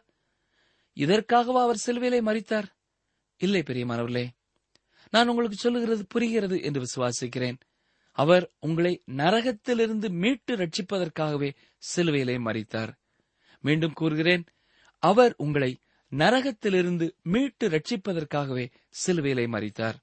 [0.97, 2.69] இதற்காகவா அவர் சிலுவையிலே மறித்தார்
[3.37, 4.27] இல்லை பெரியமானவர்களே
[5.11, 7.59] நான் உங்களுக்கு சொல்லுகிறது புரிகிறது என்று விசுவாசிக்கிறேன்.
[8.19, 11.51] அவர் உங்களை நரகத்திலிருந்து மீட்டு ரட்சிப்பதற்காகவே
[11.97, 12.93] சிலுவையிலே மறித்தார்
[13.65, 14.45] மீண்டும் கூறுகிறேன்
[15.03, 15.81] அவர் உங்களை
[16.13, 18.65] நரகத்திலிருந்து மீட்டு ரட்சிப்பதற்காகவே
[19.07, 19.99] சிலுவையிலே மறித்தார்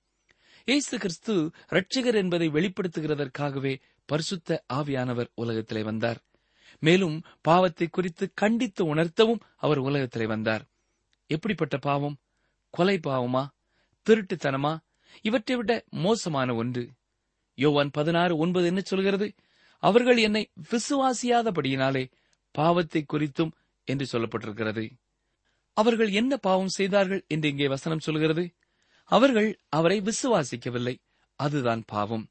[0.66, 3.74] இயேசு கிறிஸ்து ரட்சிகர் என்பதை வெளிப்படுத்துகிறதற்காகவே
[4.10, 6.18] பரிசுத்த ஆவியானவர் உலகத்திலே வந்தார்.
[6.80, 10.66] மேலும் பாவத்தை குறித்து கண்டித்து உணர்த்தவும் அவர் உலகத்திலே வந்தார்.
[11.28, 12.18] எப்படிப்பட்ட பாவம்?
[12.70, 13.48] கொலை பாவமா?
[14.06, 14.78] திருட்டுத்தனமா?
[15.22, 16.90] இவற்றை விட மோசமான ஒன்று.
[17.56, 19.34] யோவான் பதினாறு ஒன்பது என்ன சொல்கிறது?
[19.80, 22.12] அவர்கள் என்னை விசுவாசியாதபடியினாலே
[22.52, 23.52] பாவத்தை குறித்தும்
[23.84, 24.92] என்று சொல்லப்பட்டிருக்கிறது.
[25.74, 28.54] அவர்கள் என்ன பாவம் செய்தார்கள் என்று இங்கே வசனம் சொல்கிறது?
[29.06, 30.96] அவர்கள் அவரை விசுவாசிக்கவில்லை.
[31.36, 32.28] அதுதான் பாவம்.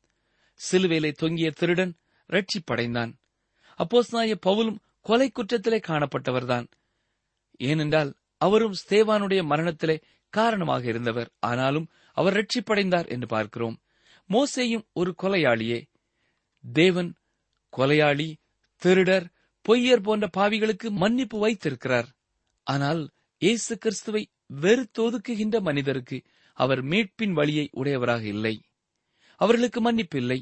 [0.70, 1.96] சிலுவையிலே தொங்கிய திருடன்
[2.28, 3.12] ரட்சிப்படைந்தான்
[3.78, 6.66] அப்போஸ்தலனாகிய பவுலும் கொலை குற்றத்திலே காணப்பட்டவர்தான்.
[7.56, 11.30] ஏனென்றால் அவரும் ஸ்தேவானுடைய மரணத்திலே காரணமாக இருந்தவர்.
[11.38, 13.80] ஆனாலும் அவர் ரட்சிப்படைந்தார் என்று பார்க்கிறோம்.
[14.28, 15.88] மோசேயும் ஒரு கொலையாளியே.
[16.72, 17.14] தேவன்
[17.76, 18.34] கொலையாளி
[18.76, 19.30] திருடர்
[19.68, 22.08] பொய்யர் போன்ற பாவிகளுக்கு மன்னிப்பு வைத்திருக்கிறார்.
[22.62, 24.28] ஆனால் இயேசு கிறிஸ்துவை
[24.60, 26.22] வெறுத்தொதுக்குகின்ற மனிதருக்கு
[26.52, 28.62] அவர் மீட்பின் வழியை உடையவராக இல்லை.
[29.40, 30.40] அவர்களுக்கு மன்னிப்பு இல்லை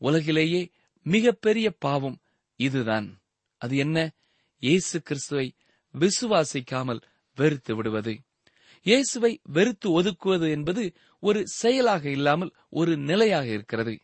[0.00, 0.62] உலகிலேயே
[1.06, 2.18] மிகப்பெரிய பாவம்
[2.56, 3.08] இதுதான்.
[3.58, 3.98] அது என்ன?
[4.62, 5.46] இயேசு கிறிஸ்துவை
[5.94, 7.00] விசுவாசிக்காமல்
[7.38, 8.14] வெறுத்து விடுவது.
[8.86, 10.82] இயேசுவை வெறுத்து ஒதுக்குவது என்பது
[11.22, 13.94] ஒரு செயலாக இல்லாமல் ஒரு நிலையாக இருக்கிறது.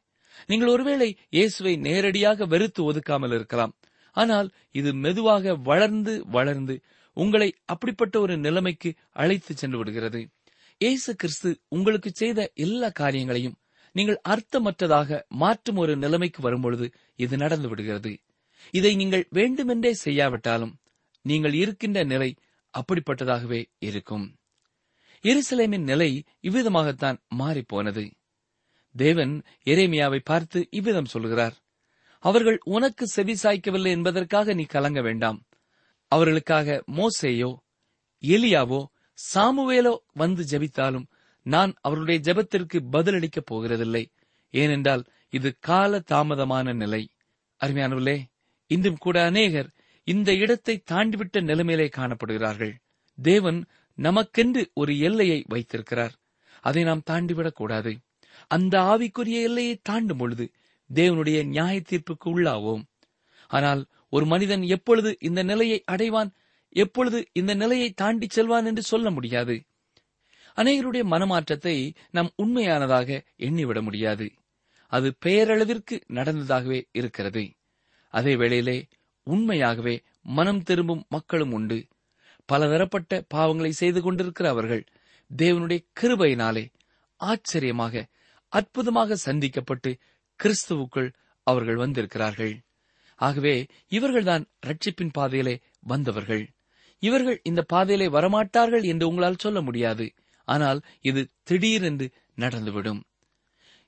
[0.46, 3.74] நீங்கள் ஒருவேளை இயேசுவை நேரடியாக வெறுத்து ஒதுக்காமல் இருக்கலாம்.
[4.16, 6.74] ஆனால் இது மெதுவாக வளர்ந்து வளர்ந்து
[7.16, 10.20] உங்களை அப்படிப்பட்ட ஒரு நிலைமைக்கு அழைத்து சென்று விடுகிறது.
[10.80, 13.56] இயேசு கிறிஸ்து உங்களுக்கு செய்த எல்லா காரியங்களையும்
[13.92, 18.12] நீங்கள் அர்த்தமற்றதாக மாற்றும் ஒரு நிலைமைக்கு வரும்பொழுது இது நடந்து விடுகிறது.
[18.70, 20.74] இதை நீங்கள் வேண்டுமென்றே செய்யாவிட்டாலும்
[21.24, 22.30] நீங்கள் இருக்கின்ற நிலை
[22.74, 24.26] அப்படிப்பட்டதாகவே இருக்கும்.
[25.24, 28.04] எருசலேமின் நிலை இவ்விதமாகத்தான் மாறிப்போனது.
[28.94, 31.54] தேவன் எரேமியாவை பார்த்து இவ்விதம் சொல்கிறார்.
[32.18, 35.38] அவர்கள் உனக்கு செவி சாய்க்கவில்லை என்பதற்காக நீ கலங்க வேண்டாம்.
[36.08, 37.50] அவர்களுக்காக மோசேயோ
[38.22, 38.80] எலியாவோ
[39.18, 41.06] சாமுவேலோ வந்து ஜெபித்தாலும்
[41.42, 44.06] நான் அவருடைய ஜெபத்திற்கு பதிலளிக்கப் போகிறதில்லை.
[44.50, 47.08] ஏனென்றால் இது கால தாமதமான நிலை.
[47.64, 48.20] அருமையானவர்களே
[48.66, 49.70] இன்றும் கூட அநேகர்
[50.04, 52.72] இந்த இடத்தை தாண்டிவிட்ட நிலைமையிலே காணப்படுகிறார்கள்.
[53.22, 53.64] தேவன்
[53.96, 56.14] நமக்கென்று ஒரு எல்லையை வைத்திருக்கிறார்.
[56.60, 57.98] அதை நாம் தாண்டிவிடக் கூடாது.
[58.48, 60.50] அந்த ஆவிக்குரிய எல்லையை தாண்டும் பொழுது
[60.94, 62.82] தேவனுடைய நியாய தீர்ப்புக்கு உள்ளாவோம்.
[63.48, 66.30] ஆனால் ஒரு மனிதன் எப்பொழுது இந்த நிலையை அடைவான்
[66.68, 69.62] எப்பொழுது இந்த நிலையை தாண்டி செல்வான் என்று சொல்ல முடியாது.
[70.56, 74.32] அநேகருடைய மனமாற்றத்தை நாம் உண்மையானதாக எண்ணிவிட முடியாது.
[74.86, 77.50] அது பெயரளவிற்கு நடந்ததாகவே இருக்கிறது.
[78.08, 78.86] அதே வேளையிலே
[79.22, 81.86] உண்மையாகவே மனம் திரும்பும் மக்களும் உண்டு.
[82.44, 84.84] பலதரப்பட்ட பாவங்களை செய்து கொண்டிருக்கிற அவர்கள்
[85.36, 86.72] தேவனுடைய கிருபையினாலே
[87.16, 88.06] ஆச்சரியமாக
[88.48, 89.98] அற்புதமாக சந்திக்கப்பட்டு
[90.42, 91.12] கிறிஸ்துவுக்குள்
[91.42, 92.60] அவர்கள் வந்திருக்கிறார்கள்.
[93.16, 96.50] ஆகவே இவர்கள்தான் ரட்சிப்பின் பாதையிலே வந்தவர்கள்.
[96.98, 100.12] இவர்கள் இந்த பாதையிலே வரமாட்டார்கள் என்று உங்களால் சொல்ல முடியாது.
[100.44, 103.02] ஆனால் இது திடீரென்று நடந்துவிடும்.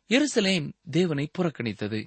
[0.08, 2.06] எருசலேம் தேவனை புறக்கணித்தது.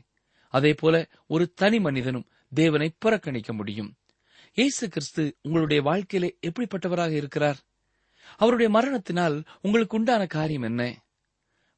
[0.49, 3.95] அதேபோல ஒரு தனி மனிதனும் தேவனை புறக்கணிக்க முடியும்.
[4.53, 7.57] இயேசு கிறிஸ்து உங்களுடைய வாழ்க்கையில எப்படிப்பட்டவராக இருக்கிறார்?
[8.37, 11.03] அவருடைய மரணத்தினால் உங்களுக்கு உண்டான காரியம் என்ன?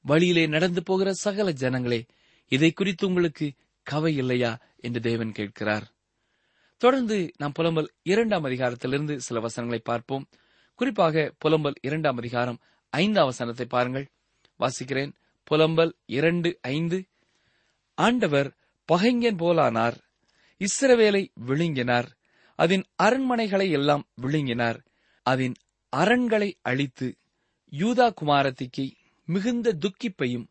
[0.01, 2.05] வழியிலே நடந்து போகிற சகல ஜனங்களே
[2.47, 3.53] இதை குறித்து உங்களுக்கு
[3.83, 4.59] கவை இல்லையா?
[4.77, 5.93] என்று தேவன் கேட்கிறார்.
[6.77, 10.27] தொடர்ந்து நாம் புலம்பல் இரண்டாம் அதிகாரத்திலிருந்து சில வசனங்களை பார்ப்போம்.
[10.79, 14.07] குறிப்பாக புலம்பல் இரண்டாம் அதிகாரம் ஐந்தாம் வசனத்தை பாருங்கள்.
[14.59, 15.13] வாசிக்கிறேன்.
[15.43, 17.05] புலம்பல் இரண்டு ஐந்து.
[17.95, 18.55] ஆண்டவர்
[18.91, 19.97] பகைஞன் போலானார்.
[20.59, 22.05] இஸ்ரவேலை விழுங்கினார்.
[22.55, 24.85] அதன் அரண்மனைகளை எல்லாம் விழுங்கினார்.
[25.23, 25.53] அதன்
[25.97, 27.15] அரண்களை அழித்து
[27.71, 28.91] யூதா குமாரத்திக்கு
[29.25, 30.47] மிகுந்த துக்கிப்பையும்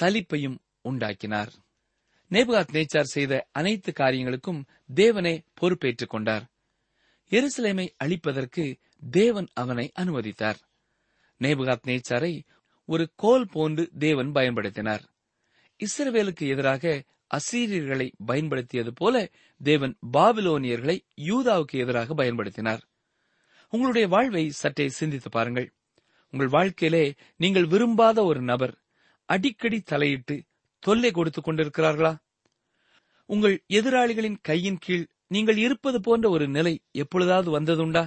[0.00, 1.52] சலிப்பையும் உண்டாக்கினார்.
[2.30, 4.64] நேபுகாத் நேச்சார் செய்த அனைத்து காரியங்களுக்கும்
[4.94, 6.51] தேவனே பொறுப்பேற்றுக் கொண்டார்.
[7.32, 8.74] எருசலேமை அழிப்பதற்கு
[9.10, 10.54] தேவன் அவனை அனுமதித்தார்.
[11.40, 12.40] நேபுகாத் நேச்சாரை
[12.84, 15.00] ஒரு கோல் போன்று தேவன் பயன்படுத்தினார்.
[15.78, 19.30] இஸ்ரவேலுக்கு எதிராக அசீரியர்களை பயன்படுத்தியது போல
[19.62, 22.80] தேவன் பாபிலோனியர்களை யூதாவுக்கு எதிராக பயன்படுத்தினார்.
[23.70, 25.72] உங்களுடைய வாழ்வை சற்றே சிந்தித்து பாருங்கள்.
[26.30, 28.78] உங்கள் வாழ்க்கையிலே நீங்கள் விரும்பாத ஒரு நபர்
[29.24, 30.42] அடிக்கடி தலையிட்டு
[30.78, 32.16] தொல்லை கொடுத்துக் கொண்டிருக்கிறார்களா?
[33.26, 38.04] உங்கள் எதிராளிகளின் கையின் கீழ் நீங்கள் இருப்பது போன்ற ஒரு நிலை எப்பொழுதாவது வந்ததுண்டா?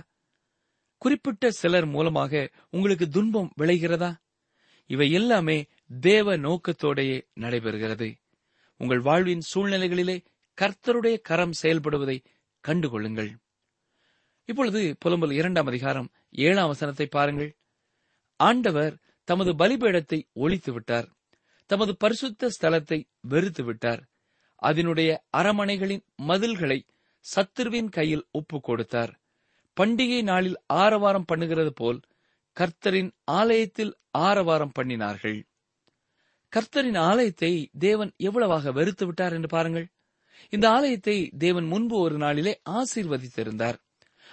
[1.01, 4.11] குறிப்பிட்ட சிலர் மூலமாக உங்களுக்கு துன்பம் விளைகிறதா?
[4.89, 5.57] இவை எல்லாமே
[6.01, 8.09] தேவ நோக்கத்தோடையே நடைபெறுகிறது.
[8.81, 10.17] உங்கள் வாழ்வின் சூழ்நிலைகளிலே
[10.57, 12.17] கர்த்தருடைய கரம் செயல்படுவதை
[12.63, 13.31] கண்டுகொள்ளுங்கள்.
[14.49, 16.09] இப்பொழுது புலம்பல் இரண்டாம் அதிகாரம்
[16.45, 17.51] ஏழாம் வசனத்தை பாருங்கள்.
[18.39, 18.93] ஆண்டவர்
[19.27, 21.07] தமது பலிபீடத்தை ஒழித்து விட்டார்
[21.69, 24.01] தமது பரிசுத்த ஸ்தலத்தை வெறுத்து விட்டார்
[24.61, 26.79] அதனுடைய அரமனைகளின் மதில்களை
[27.25, 29.13] சத்துருவின் கையில் ஒப்பு கொடுத்தார்.
[29.77, 31.99] பண்டிகை நாளில் ஆரவாரம் பண்ணுகிறது போல்
[32.57, 35.39] கர்த்தரின் ஆலயத்தில் ஆரவாரம் பண்ணினார்கள்.
[36.53, 39.88] கர்த்தரின் ஆலயத்தை தேவன் எவ்வளவாக வெறுத்து விட்டார் என்று பாருங்கள்.
[40.49, 43.77] இந்த ஆலயத்தை தேவன் முன்பு ஒரு நாளிலே ஆசீர்வதித்திருந்தார்.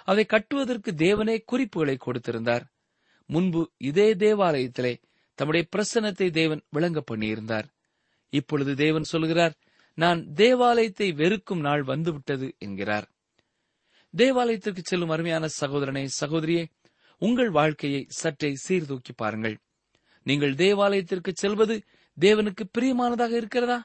[0.03, 2.63] அதை கட்டுவதற்கு தேவனே குறிப்புகளை கொடுத்திருந்தார்.
[3.29, 4.93] முன்பு இதே தேவாலயத்திலே
[5.35, 7.67] தம்முடைய பிரசன்னத்தை தேவன் விளங்க பண்ணியிருந்தார்.
[8.29, 9.55] இப்பொழுது தேவன் சொல்கிறார்
[9.97, 13.07] நான் தேவாலயத்தை வெறுக்கும் நாள் வந்துவிட்டது என்கிறார்.
[14.13, 16.63] தேவாலயத்திற்கு செல்லும் அருமையான சகோதரனே சகோதரியே
[17.17, 19.57] உங்கள் வாழ்க்கையை சற்றே சீர்தூக்கி பாருங்கள்.
[20.23, 21.75] நீங்கள் தேவாலயத்திற்கு செல்வது
[22.17, 23.79] தேவனுக்கு பிரியமானதாக இருக்கிறதா?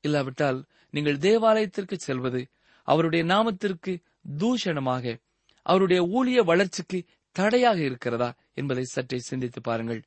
[0.00, 0.58] இல்லாவிட்டால்
[0.90, 2.40] நீங்கள் தேவாலயத்திற்கு செல்வது
[2.88, 3.92] அவருடைய நாமத்திற்கு
[4.40, 5.14] தூஷணமாக
[5.62, 6.98] அவருடைய ஊழிய வளர்ச்சிக்கு
[7.36, 10.02] தடையாக இருக்கிறதா என்பதை சற்றே சிந்தித்து பாருங்கள்.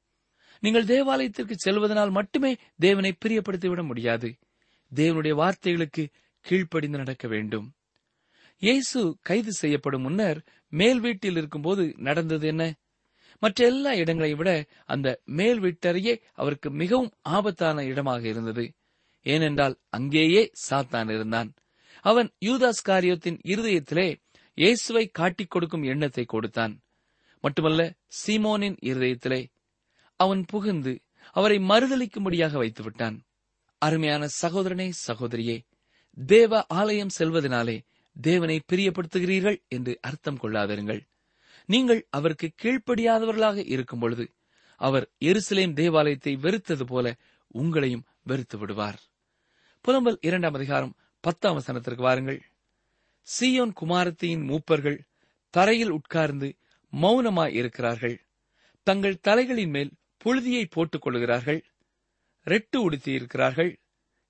[0.63, 4.30] நீங்கள் தேவாலயத்திற்கு செல்வதனால் மட்டுமே தேவனை பிரியப்படுத்திவிட முடியாது.
[4.95, 6.08] தேவனுடைய வார்த்தைகளுக்கு
[6.41, 7.76] கீழ்ப்படிந்து நடக்க வேண்டும்.
[8.58, 12.76] இயேசு கைது செய்யப்படும் முன்னர் மேல் வீட்டில் இருக்கும்போது நடந்தது என்ன?
[13.39, 18.73] மற்ற எல்லா இடங்களை விட அந்த மேல் வீட்டறையே அவருக்கு மிகவும் ஆபத்தான இடமாக இருந்தது.
[19.23, 21.54] ஏனென்றால் அங்கேயே சாத்தான் இருந்தான்.
[22.02, 24.17] அவன் யூதாஸ் காரியத்தின் இருதயத்திலே
[24.54, 26.82] இயேசுவை காட்டிக் கொடுக்கும் எண்ணத்தை கொடுத்தான்.
[27.41, 27.82] மட்டுமல்ல
[28.19, 29.47] சீமோனின் இருதயத்திலே
[30.15, 33.27] அவன் புகுந்து அவரை மறுதளிக்கும்படியாக வைத்து விட்டான்
[33.82, 35.58] அருமையான சகோதரனே சகோதரியே
[36.18, 37.78] தேவ ஆலயம் செல்வதனாலே
[38.16, 41.02] தேவனை பிரியப்படுத்துகிறீர்கள் என்று அர்த்தம் கொள்ளாதிருங்கள்.
[41.66, 44.26] நீங்கள் அவருக்கு கீழ்ப்படியாதவர்களாக இருக்கும் பொழுது
[44.82, 47.16] அவர் எருசலேம் தேவாலயத்தை வெறுத்தது போல
[47.54, 49.00] உங்களையும் வெறுத்து விடுவார்.
[49.86, 52.40] புலம்பல் இரண்டாம் அதிகாரம் பத்தாம் வசனத்திற்கு வாருங்கள்.
[53.28, 55.00] சீயோன் குமாரத்தியின் மூப்பர்கள்
[55.54, 56.48] தரையில் உட்கார்ந்து
[56.94, 58.18] மௌனமாய் இருக்கிறார்கள்
[58.84, 59.92] தங்கள் தலைகளின் மேல்
[60.26, 61.60] புழுதியை போட்டுக் கொள்கிறார்கள்
[62.48, 63.78] ரெட்டு உடுத்தியிருக்கிறார்கள்.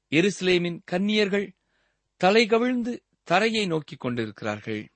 [0.09, 1.55] எருசலேமின் கன்னியர்கள்
[2.17, 4.89] தலை கவிழ்ந்து தரையை நோக்கிக் கொண்டிருக்கிறார்கள்.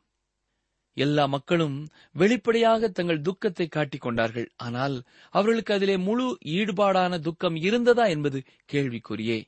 [0.93, 4.51] எல்லா மக்களும் வெளிப்படையாக தங்கள் துக்கத்தை காட்டிக் கொண்டார்கள்.
[4.55, 9.43] ஆனால் அவர்களுக்கு அதிலே முழு ஈடுபாடான துக்கம் இருந்ததா என்பது கேள்விக்குரியே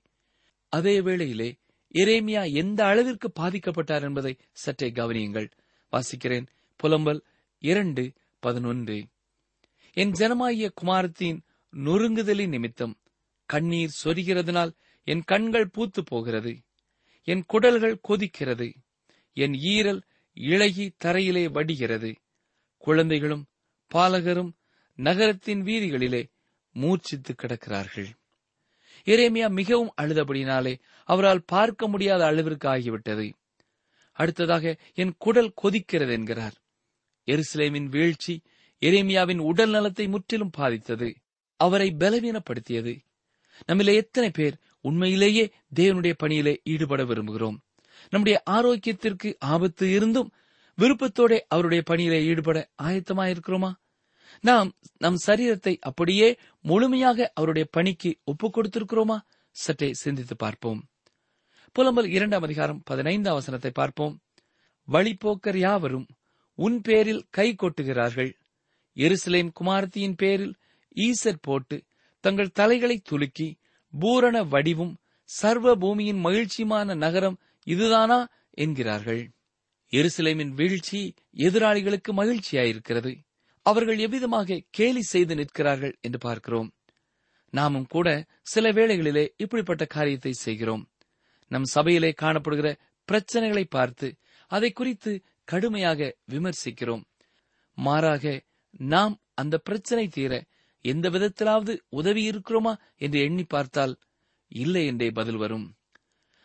[0.70, 1.56] அதே வேளையிலே
[1.94, 5.50] எரேமியா எந்த அளவிற்கு பாதிக்கப்பட்டார் என்பதை சற்றே கவனியுங்கள்.
[5.92, 6.46] வாசிக்கிறேன்.
[6.84, 7.22] புலம்பல்
[7.60, 9.06] இரண்டு பதினொன்று.
[9.94, 11.42] என் ஜனமாகிய குமாரத்தின்
[11.76, 12.96] நொறுங்குதலின் நிமித்தம்
[13.54, 14.72] கண்ணீர் சொரிகிறதுனால்
[15.08, 16.54] என் கண்கள் பூத்து போகிறது
[17.28, 18.68] என் குடல்கள் கொதிக்கிறது.
[19.38, 20.02] என் ஈரல்
[20.34, 22.10] இழகி தரையிலே வடிகிறது.
[22.78, 23.44] குழந்தைகளும்
[23.96, 24.52] பாலகரும்
[25.00, 26.22] நகரத்தின் வீதிகளிலே
[26.76, 28.10] மூர்ச்சித்து கிடக்கிறார்கள்.
[29.06, 30.74] இரேமியா மிகவும் அழுதபடினாலே
[31.08, 33.28] அவரால் பார்க்க முடியாத அளவிற்கு ஆகிவிட்டது.
[34.18, 36.58] அடுத்ததாக என் குடல் கொதிக்கிறது என்கிறார்
[37.28, 38.34] எருசலேமின் வீழ்ச்சி
[38.82, 41.10] எரேமியாவின் உடல் நலத்தை முற்றிலும் பாதித்தது.
[41.60, 42.94] அவரை பலவீனப்படுத்தியது.
[43.68, 47.58] நம்மிலே எத்தனை பேர் உண்மையிலேயே தேவனுடைய பணியிலே ஈடுபட விரும்புகிறோம்.
[48.10, 50.32] நம்முடைய ஆரோக்கியத்திற்கு ஆபத்து இருந்தும்
[50.78, 53.72] விருப்பத்தோட அவருடைய பணியிலே ஈடுபட ஆயத்தமாயிருக்கிறோமா?
[54.42, 59.18] நாம் நம் சரீரத்தை அப்படியே முழுமையாக அவருடைய பணிக்கு ஒப்புக் கொடுத்திருக்கிறோமா?
[59.52, 60.84] சற்றே சிந்தித்து பார்ப்போம்.
[61.80, 64.22] புலம்பல் இரண்டாம் அதிகாரம் பதினைந்தாம் வசனத்தை பார்ப்போம்.
[64.92, 66.08] வழிபோக்கர் யாவரும்
[66.56, 68.32] உன் பேரில் கை கொட்டுகிறார்கள்.
[68.96, 70.56] எருசலேம் குமாரத்தியின் பேரில்
[70.96, 71.84] ஈசர் போட்டு
[72.24, 73.48] தங்கள் தலைகளை துலுக்கி
[74.00, 74.94] பூரண வடிவும்
[75.30, 78.28] சர்வ பூமியின் மகிழ்ச்சியுமான நகரம் இதுதானா?
[78.52, 79.32] என்கிறார்கள்.
[79.92, 83.12] எருசலேமின் வீழ்ச்சி எதிராளிகளுக்கு மகிழ்ச்சியாயிருக்கிறது.
[83.66, 86.70] அவர்கள் எவ்விதமாக கேலி செய்து நிற்கிறார்கள் என்று பார்க்கிறோம்.
[87.50, 88.08] நாமும் கூட
[88.42, 90.84] சில வேளைகளிலே இப்படிப்பட்ட காரியத்தை செய்கிறோம்.
[91.48, 97.04] நம் சபையிலே காணப்படுகிற பிரச்சனைகளை பார்த்து அதை குறித்து கடுமையாக விமர்சிக்கிறோம்.
[97.78, 100.34] மாறாக நாம் அந்த பிரச்சனை தீர
[100.84, 103.94] எந்த விதத்திலாவது உதவி இருக்கிறோமா என்று எண்ணி பார்த்தால்
[104.48, 105.66] இல்லை என்றே பதில் வரும்.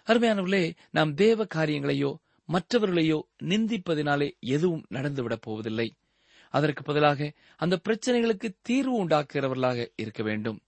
[0.06, 2.12] அருமையானவர்களே நாம் தேவ காரியங்களையோ
[2.48, 5.88] மற்றவர்களையோ நிந்திப்பதினாலே எதுவும் நடந்துவிடப் போவதில்லை.
[6.50, 10.60] அதற்கு பதிலாக அந்த பிரச்சனைகளுக்கு தீர்வு உண்டாக்குகிறவர்களாக இருக்க வேண்டும்.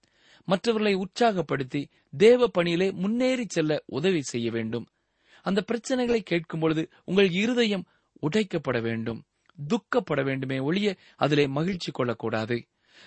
[0.45, 1.83] மற்றவர்களை உற்சாகப்படுத்தி
[2.17, 4.87] தேவ பணியிலே முன்னேறி செல்ல உதவி செய்ய வேண்டும்.
[5.43, 7.87] அந்த பிரச்சனைகளை கேட்கும் பொழுது உங்கள் இருதயம்
[8.23, 9.25] உடைக்கப்பட வேண்டும்.
[9.69, 12.59] துக்கப்பட வேண்டுமே ஒழிய அதிலே மகிழ்ச்சி கொள்ளக்கூடாது.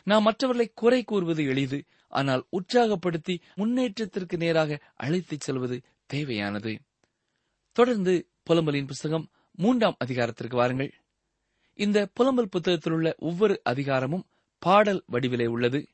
[0.03, 6.79] நாம் மற்றவர்களை குறை கூறுவது எளிது ஆனால் உற்சாகப்படுத்தி முன்னேற்றத்திற்கு நேராக அழைத்துச் செல்வது தேவையானது.
[7.71, 10.93] தொடர்ந்து புலம்பலின் புஸ்தகம் மூன்றாம் அதிகாரத்திற்கு வாருங்கள்.
[11.73, 14.25] இந்த புலம்பல் புத்தகத்தில் உள்ள ஒவ்வொரு அதிகாரமும்
[14.59, 15.87] பாடல் வடிவிலே உள்ளது.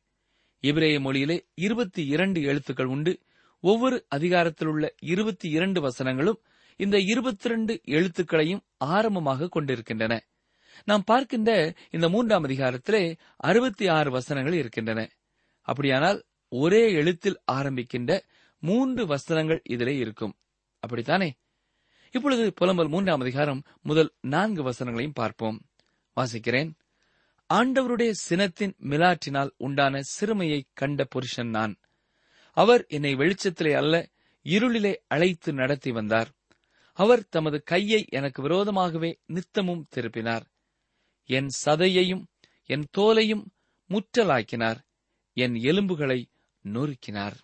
[0.61, 3.19] இபிரேய மொழியிலே இருபத்தி இரண்டு எழுத்துக்கள் உண்டு.
[3.61, 6.39] ஒவ்வொரு அதிகாரத்தில் உள்ள இருபத்தி இரண்டு வசனங்களும்
[6.77, 10.25] இந்த இருபத்தி இரண்டு எழுத்துக்களையும் ஆரம்பமாக கொண்டிருக்கின்றன.
[10.85, 15.09] நாம் பார்க்கின்ற இந்த மூன்றாம் அதிகாரத்திலே அறுபத்தி ஆறு வசனங்கள் இருக்கின்றன.
[15.61, 18.19] அப்படியானால் ஒரே எழுத்தில் ஆரம்பிக்கின்ற
[18.59, 20.35] மூன்று வசனங்கள் இதிலே இருக்கும்.
[20.79, 21.33] அப்படித்தானே?
[22.11, 25.61] இப்பொழுது புலம்பல் மூன்றாம் அதிகாரம் முதல் நான்கு வசனங்களையும் பார்ப்போம்.
[26.15, 26.71] வாசிக்கிறேன்.
[27.53, 31.75] ஆண்டவருடைய சினத்தின் மிலாற்றினால் உண்டான சிறுமையை கண்ட புருஷன் நான்.
[32.51, 34.09] அவர் என்னை வெளிச்சத்திலே அல்ல
[34.43, 36.29] இருளிலே அழைத்து நடத்தி வந்தார்.
[36.93, 40.41] அவர் தமது கையை எனக்கு விரோதமாகவே நித்தமும் திருப்பினார்.
[41.29, 42.23] என் சதையையும்
[42.65, 43.45] என் தோலையும்
[43.89, 44.75] முற்றலாக்கினார்.
[45.33, 46.29] என் எலும்புகளை
[46.63, 47.37] நொறுக்கினார்.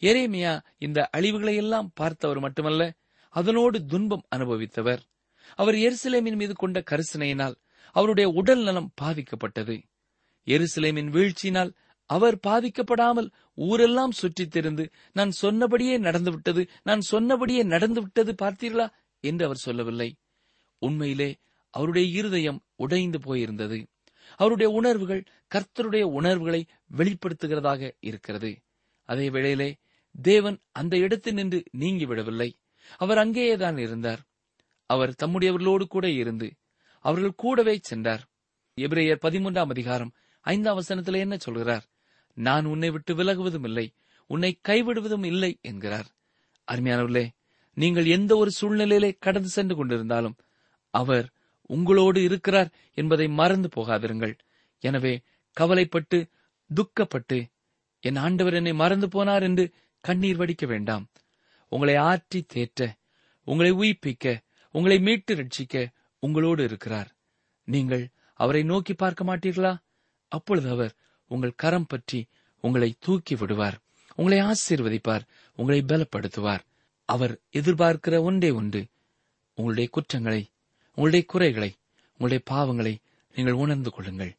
[0.00, 2.94] எரேமியா இந்த அழிவுகளையெல்லாம் பார்த்தவர் மட்டுமல்ல
[3.28, 4.98] அதனோடு துன்பம் அனுபவித்தவர்.
[5.54, 7.54] அவர் எருசலேமின் மீது கொண்ட கரிசனையினால்
[7.92, 9.82] அவருடைய உடல் நலம் பாதிக்கப்பட்டது.
[10.46, 18.92] எருசலேமின் வீழ்ச்சியினால் அவர் பாதிக்கப்படாமல் ஊரெல்லாம் சுற்றித் திருந்து நான் சொன்னபடியே நடந்துவிட்டது நான் சொன்னபடியே நடந்துவிட்டது பார்த்தீர்களா?
[19.20, 20.16] என்று அவர் சொல்லவில்லை.
[20.78, 21.36] உண்மையிலே
[21.70, 23.86] அவருடைய இருதயம் உடைந்து போயிருந்தது.
[24.36, 28.60] அவருடைய உணர்வுகள் கர்த்தருடைய உணர்வுகளை வெளிப்படுத்துகிறதாக இருக்கிறது.
[29.04, 29.76] அதே வேளையிலே
[30.22, 32.52] தேவன் அந்த இடத்தில் நின்று நீங்கிவிடவில்லை.
[32.96, 34.20] அவர் அங்கேயேதான் இருந்தார்.
[34.86, 36.54] அவர் தம்முடையவர்களோடு கூட இருந்து
[37.00, 38.28] அவர்கள் கூடவே சென்றார்.
[38.80, 41.84] எபிரேயர் பதிமூன்றாம் அதிகாரம் ஐந்தாம் வசனத்தில் என்ன சொல்கிறார்?
[42.34, 43.92] நான் உன்னை விட்டு விலகுவதும் இல்லை
[44.26, 46.06] உன்னை கைவிடுவதும் இல்லை என்கிறார்.
[46.72, 47.28] அருமையானவர்களே
[47.74, 50.34] நீங்கள் எந்த ஒரு சூழ்நிலையிலே கடந்து சென்று கொண்டிருந்தாலும்
[50.90, 51.30] அவர்
[51.66, 54.34] உங்களோடு இருக்கிறார் என்பதை மறந்து போகாதிருங்கள்.
[54.84, 55.14] எனவே
[55.56, 56.18] கவலைப்பட்டு
[56.70, 57.38] துக்கப்பட்டு
[58.00, 59.64] என் ஆண்டவர் என்னை மறந்து போனார் என்று
[60.04, 61.04] கண்ணீர் வடிக்க வேண்டாம்.
[61.72, 62.80] உங்களை ஆற்றி தேற்ற
[63.44, 64.34] உங்களை உயிர்ப்பிக்க
[64.74, 65.84] உங்களை மீட்டு ரட்சிக்க
[66.22, 67.10] உங்களோடு இருக்கிறார்.
[67.68, 68.04] நீங்கள்
[68.40, 69.72] அவரை நோக்கி பார்க்க மாட்டீர்களா?
[70.32, 70.92] அப்பொழுது அவர்
[71.30, 72.20] உங்கள் கரம் பற்றி
[72.60, 73.76] உங்களை தூக்கி விடுவார்.
[74.16, 75.24] உங்களை ஆசீர்வதிப்பார்
[75.58, 76.62] உங்களை பலப்படுத்துவார்.
[77.08, 78.82] அவர் எதிர்பார்க்கிற ஒன்றே ஒன்று.
[79.58, 80.42] உங்களுடைய குற்றங்களை
[80.96, 81.74] உங்களுடைய குறைகளை
[82.18, 82.94] உங்களுடைய பாவங்களை
[83.34, 84.36] நீங்கள் உணர்ந்து கொள்ளுங்கள்.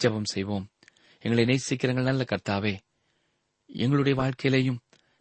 [0.00, 0.68] ஜெபம் செய்வோம்.
[1.20, 2.78] எங்களை நேசிக்கிறங்கள் நல்ல கர்த்தாவே
[3.66, 4.78] எங்களுடைய வாழ்க்கையிலையும்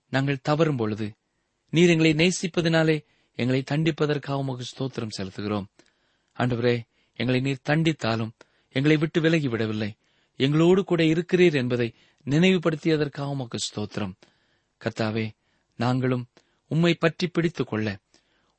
[0.10, 1.14] நாங்கள் தவறும் பொழுது
[1.70, 5.66] நீர் எங்களை நேசிப்பதினாலே எங்களை தண்டிப்பதற்காக உமக்கு ஸ்தோத்திரம் செலுத்துகிறோம்.
[6.38, 6.82] ஆண்டவரே
[7.16, 8.32] எங்களை நீர் தண்டித்தாலும்
[8.72, 9.96] எங்களை விட்டு விலகி விடவில்லை.
[10.38, 11.94] எங்களோடு கூட இருக்கிறீர் என்பதை
[12.26, 14.14] நினைவுபடுத்தியதற்காக உமக்கு ஸ்தோத்திரம்.
[14.84, 15.30] கர்த்தாவே
[15.76, 16.28] நாங்களும்
[16.68, 18.00] உம்மை பற்றி பிடித்துக் கொள்ள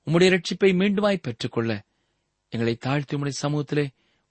[0.06, 1.86] உம்முடைய ரட்சிப்பை மீண்டுமாய் பெற்றுக்கொள்ள
[2.48, 3.84] எங்களை தாழ்த்தி உடைய சமூகத்திலே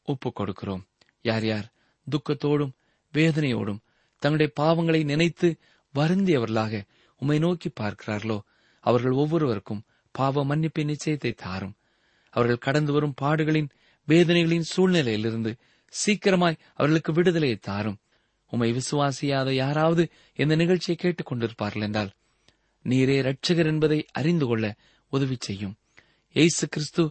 [0.05, 0.83] ஒப்புக் கொடுக்கிறோம்
[1.21, 1.67] யார் யார்
[2.07, 2.75] துக்கத்தோடும்
[3.13, 3.83] வேதனையோடும்
[4.21, 5.57] தங்களுடைய பாவங்களை நினைத்து
[5.95, 6.83] வருந்தியவர்களாக
[7.19, 8.39] உம்மை நோக்கி பார்க்கிறார்களோ
[8.79, 11.75] அவர்கள் ஒவ்வொருவருக்கும் பாவ மன்னிப்பின் நிச்சயத்தை தாரும்.
[12.29, 13.69] அவர்கள் கடந்து வரும் பாடுகளின்
[14.07, 15.51] வேதனைகளின் சூழ்நிலையிலிருந்து
[15.93, 17.97] சீக்கிரமாய் அவர்களுக்கு விடுதலையை தாரும்.
[18.51, 22.11] உம்மை விசுவாசியாத யாராவது இந்த நிகழ்ச்சியை கேட்டுக் கொண்டிருப்பார்கள் என்றால்
[22.85, 24.75] நீரே ரட்சகர் என்பதை அறிந்து கொள்ள
[25.09, 25.75] உதவி செய்யும்.
[26.33, 27.03] எய்சு கிறிஸ்து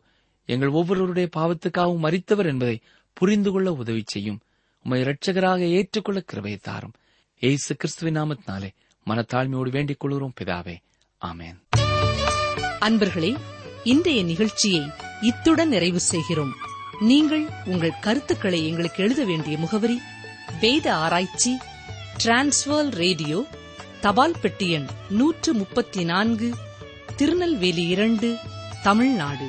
[0.46, 2.80] எங்கள் ஒவ்வொருவருடைய பாவத்துக்காகவும் மறித்தவர் என்பதை
[3.12, 4.40] புரிந்து கொள்ள உதவி செய்யும்.
[4.82, 6.92] உம்மை இரட்சகராக ஏற்றுக்கொள்ள கிருபையை தாரும்.
[7.38, 8.68] ஏசு கிறிஸ்துவின் நாமத்தினாலே
[9.06, 10.76] மனத்தாழ்மையோடு வேண்டிக் கொள்கிறோம் பிதாவே.
[11.26, 11.58] ஆமேன்.
[12.80, 13.36] அன்பர்களே
[13.84, 16.54] இன்றைய நிகழ்ச்சியை இத்துடன் நிறைவு செய்கிறோம்.
[17.00, 20.00] நீங்கள் உங்கள் கருத்துக்களை எங்களுக்கு எழுத வேண்டிய முகவரி
[20.60, 21.58] வேத ஆராய்ச்சி
[22.24, 23.46] டிரான்ஸ்வர் ரேடியோ
[24.00, 26.54] தபால் பெட்டி எண் நூற்று முப்பத்தி நான்கு
[27.16, 28.36] திருநெல்வேலி இரண்டு
[28.82, 29.48] தமிழ்நாடு.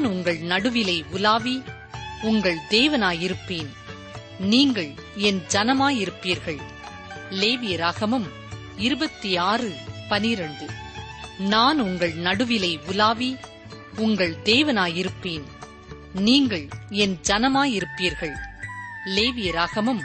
[0.00, 1.62] நான் உங்கள் நடுவிலே உலாவி
[2.22, 3.68] உங்கள் தேவனாயிருப்பேன்.
[4.38, 6.60] நீங்கள் என் ஜனமாயிருப்பீர்கள்.
[7.30, 8.28] லேவியராகமம்
[8.76, 9.72] இருபத்தி ஆறு
[10.08, 10.66] பனிரண்டு.
[11.38, 13.36] நான் உங்கள் நடுவிலே உலாவி
[13.96, 15.44] உங்கள் தேவனாயிருப்பேன்.
[16.14, 18.36] நீங்கள் என் ஜனமாயிருப்பீர்கள்.
[19.06, 20.02] லேவியராகமம்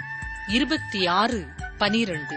[0.48, 2.36] இருபத்தி ஆறு பனிரண்டு.